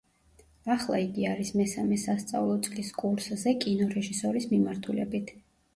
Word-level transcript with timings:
ახლა 0.75 1.01
იგი 1.03 1.27
არის 1.33 1.51
მესამე 1.61 1.99
სასწავლო 2.05 2.57
წლის 2.69 2.91
კურსზე, 3.03 3.55
კინორეჟისორის 3.67 4.53
მიმართულებით. 4.57 5.37